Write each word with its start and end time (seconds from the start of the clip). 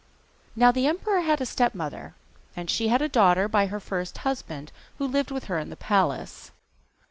Now 0.55 0.71
the 0.71 0.87
emperor 0.87 1.19
had 1.21 1.41
a 1.41 1.45
stepmother, 1.45 2.15
and 2.55 2.71
she 2.71 2.87
had 2.87 3.03
a 3.03 3.07
daughter 3.07 3.47
by 3.47 3.67
her 3.67 3.79
first 3.79 4.17
husband, 4.25 4.71
who 4.97 5.05
lived 5.05 5.29
with 5.29 5.43
her 5.43 5.59
in 5.59 5.69
the 5.69 5.75
palace. 5.75 6.49